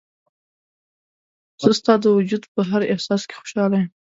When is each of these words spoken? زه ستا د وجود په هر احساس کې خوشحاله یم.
زه 1.61 1.71
ستا 1.79 1.93
د 2.03 2.05
وجود 2.17 2.43
په 2.53 2.61
هر 2.69 2.81
احساس 2.91 3.21
کې 3.27 3.35
خوشحاله 3.39 3.75
یم. 3.81 3.87